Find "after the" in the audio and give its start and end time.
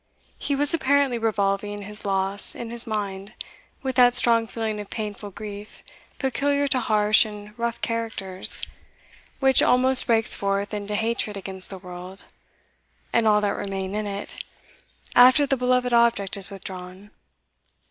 15.15-15.55